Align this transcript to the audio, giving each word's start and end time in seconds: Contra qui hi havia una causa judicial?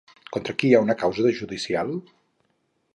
Contra 0.35 0.55
qui 0.61 0.67
hi 0.69 0.71
havia 0.77 0.87
una 0.87 0.95
causa 1.03 1.35
judicial? 1.41 1.95